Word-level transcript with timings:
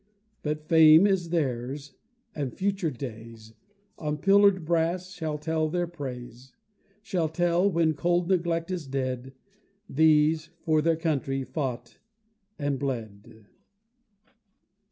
But 0.41 0.67
fame 0.67 1.05
is 1.05 1.29
theirs 1.29 1.93
and 2.33 2.51
future 2.51 2.89
days 2.89 3.53
On 3.99 4.17
pillar'd 4.17 4.65
brass 4.65 5.11
shall 5.11 5.37
tell 5.37 5.69
their 5.69 5.85
praise; 5.85 6.53
Shall 7.03 7.29
tell 7.29 7.69
when 7.69 7.93
cold 7.93 8.27
neglect 8.27 8.71
is 8.71 8.87
dead 8.87 9.33
"These 9.87 10.49
for 10.63 10.81
their 10.81 10.97
country 10.97 11.43
fought 11.43 11.99
and 12.57 12.79
bled." 12.79 13.45